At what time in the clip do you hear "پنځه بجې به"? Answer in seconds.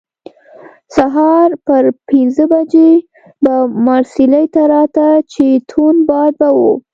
2.09-3.53